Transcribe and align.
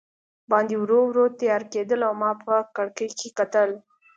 باندې 0.51 0.75
ورو 0.77 0.99
ورو 1.09 1.25
تیاره 1.39 1.65
کېدل 1.73 1.99
او 2.07 2.13
ما 2.21 2.31
په 2.45 2.53
کړکۍ 2.75 3.07
کې 3.19 3.29
کتل. 3.39 3.69